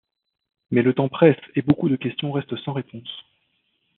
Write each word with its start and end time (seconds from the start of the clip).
Mais 0.71 0.81
le 0.81 0.95
temps 0.95 1.09
presse 1.09 1.37
et 1.55 1.61
beaucoup 1.61 1.87
de 1.87 1.95
questions 1.95 2.31
restent 2.31 2.57
sans 2.63 2.73
réponses. 2.73 3.23